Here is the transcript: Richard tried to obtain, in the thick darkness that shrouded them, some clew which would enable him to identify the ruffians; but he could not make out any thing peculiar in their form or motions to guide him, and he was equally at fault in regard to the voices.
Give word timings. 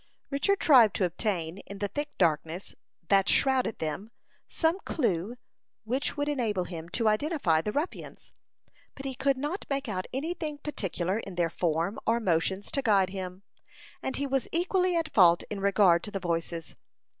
Richard 0.31 0.59
tried 0.59 0.95
to 0.95 1.05
obtain, 1.05 1.59
in 1.67 1.77
the 1.77 1.87
thick 1.87 2.17
darkness 2.17 2.73
that 3.09 3.29
shrouded 3.29 3.77
them, 3.77 4.09
some 4.47 4.79
clew 4.83 5.35
which 5.83 6.17
would 6.17 6.27
enable 6.27 6.63
him 6.63 6.89
to 6.89 7.07
identify 7.07 7.61
the 7.61 7.71
ruffians; 7.71 8.33
but 8.95 9.05
he 9.05 9.13
could 9.13 9.37
not 9.37 9.63
make 9.69 9.87
out 9.87 10.07
any 10.11 10.33
thing 10.33 10.57
peculiar 10.57 11.19
in 11.19 11.35
their 11.35 11.51
form 11.51 11.99
or 12.07 12.19
motions 12.19 12.71
to 12.71 12.81
guide 12.81 13.11
him, 13.11 13.43
and 14.01 14.15
he 14.15 14.25
was 14.25 14.47
equally 14.51 14.95
at 14.97 15.13
fault 15.13 15.43
in 15.51 15.59
regard 15.59 16.01
to 16.01 16.09
the 16.09 16.19
voices. 16.19 16.75